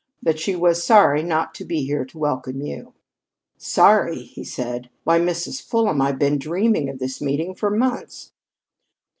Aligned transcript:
But 0.23 0.39
she 0.39 0.55
was 0.55 0.83
sorry 0.83 1.21
not 1.21 1.53
to 1.53 1.63
be 1.63 1.83
here 1.83 2.05
to 2.05 2.17
welcome 2.17 2.59
you.' 2.59 2.93
'Sorry!' 3.59 4.23
he 4.23 4.43
said; 4.43 4.89
'why, 5.03 5.19
Mrs. 5.19 5.61
Fulham, 5.61 6.01
I've 6.01 6.17
been 6.17 6.39
dreaming 6.39 6.89
of 6.89 6.97
this 6.97 7.21
meeting 7.21 7.53
for 7.53 7.69
months.' 7.69 8.31